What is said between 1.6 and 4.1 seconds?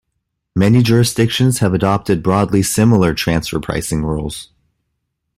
adopted broadly similar transfer pricing